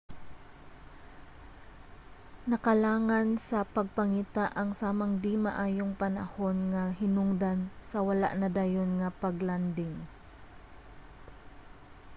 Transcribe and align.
nakalangan 2.51 3.27
sa 3.47 3.59
pagpangita 3.75 4.45
ang 4.59 4.69
samang 4.81 5.13
di-maayong 5.25 5.93
panahon 6.01 6.57
nga 6.73 6.85
hinungdan 6.99 7.59
sa 7.89 7.97
wala 8.07 8.29
nadayon 8.41 8.89
nga 8.99 9.09
pag-landing 9.21 9.95